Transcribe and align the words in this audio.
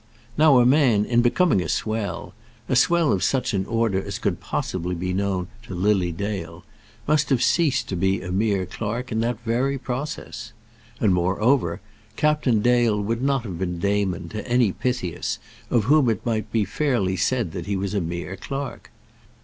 Now 0.35 0.57
a 0.57 0.65
man 0.65 1.05
in 1.05 1.21
becoming 1.21 1.61
a 1.61 1.69
swell, 1.69 2.33
a 2.67 2.75
swell 2.75 3.11
of 3.13 3.23
such 3.23 3.53
an 3.53 3.67
order 3.67 4.03
as 4.03 4.17
could 4.17 4.39
possibly 4.39 4.95
be 4.95 5.13
known 5.13 5.47
to 5.61 5.75
Lily 5.75 6.11
Dale, 6.11 6.63
must 7.07 7.29
have 7.29 7.43
ceased 7.43 7.87
to 7.89 7.95
be 7.95 8.19
a 8.19 8.31
mere 8.31 8.65
clerk 8.65 9.11
in 9.11 9.19
that 9.19 9.39
very 9.45 9.77
process. 9.77 10.53
And, 10.99 11.13
moreover, 11.13 11.81
Captain 12.15 12.63
Dale 12.63 12.99
would 12.99 13.21
not 13.21 13.43
have 13.43 13.59
been 13.59 13.77
Damon 13.77 14.27
to 14.29 14.47
any 14.47 14.71
Pythias, 14.71 15.37
of 15.69 15.83
whom 15.83 16.09
it 16.09 16.25
might 16.25 16.47
fairly 16.67 17.13
be 17.13 17.15
said 17.17 17.51
that 17.51 17.67
he 17.67 17.75
was 17.77 17.93
a 17.93 18.01
mere 18.01 18.35
clerk. 18.35 18.89